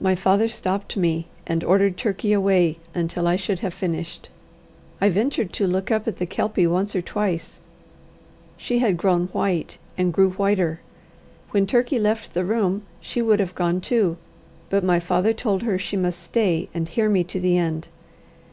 My 0.00 0.16
father 0.16 0.48
stopped 0.48 0.96
me, 0.96 1.28
and 1.46 1.62
ordered 1.62 1.96
Turkey 1.96 2.32
away 2.32 2.78
until 2.96 3.28
I 3.28 3.36
should 3.36 3.60
have 3.60 3.72
finished. 3.72 4.28
I 5.00 5.08
ventured 5.08 5.52
to 5.52 5.68
look 5.68 5.88
up 5.88 6.08
at 6.08 6.16
the 6.16 6.26
Kelpie 6.26 6.66
once 6.66 6.96
or 6.96 7.00
twice. 7.00 7.60
She 8.56 8.80
had 8.80 8.96
grown 8.96 9.28
white, 9.28 9.78
and 9.96 10.12
grew 10.12 10.30
whiter. 10.30 10.80
When 11.50 11.64
Turkey 11.64 12.00
left 12.00 12.34
the 12.34 12.44
room, 12.44 12.82
she 13.00 13.22
would 13.22 13.38
have 13.38 13.54
gone 13.54 13.80
too. 13.80 14.16
But 14.68 14.82
my 14.82 14.98
father 14.98 15.32
told 15.32 15.62
her 15.62 15.78
she 15.78 15.96
must 15.96 16.20
stay 16.20 16.68
and 16.74 16.88
hear 16.88 17.08
me 17.08 17.22
to 17.22 17.38
the 17.38 17.56
end. 17.56 17.86